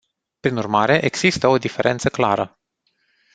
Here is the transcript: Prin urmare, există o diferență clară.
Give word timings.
Prin 0.39 0.57
urmare, 0.57 1.03
există 1.03 1.47
o 1.47 1.57
diferență 1.57 2.09
clară. 2.09 2.59